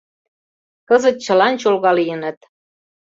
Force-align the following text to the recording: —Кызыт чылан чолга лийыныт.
—Кызыт 0.89 1.17
чылан 1.25 1.53
чолга 1.61 1.91
лийыныт. 1.97 2.37